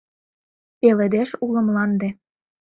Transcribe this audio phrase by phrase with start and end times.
[0.79, 2.09] Пеледеш уло мланде